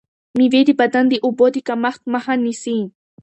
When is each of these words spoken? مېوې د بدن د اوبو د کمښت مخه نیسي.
مېوې 0.37 0.61
د 0.65 0.69
بدن 0.79 1.05
د 1.09 1.13
اوبو 1.25 1.45
د 1.55 1.57
کمښت 1.67 2.01
مخه 2.13 2.33
نیسي. 2.43 2.77